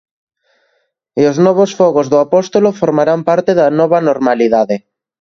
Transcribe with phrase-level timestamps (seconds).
[1.21, 4.75] E os novos Fogos do Apóstolo formarán parte da nova normalidade.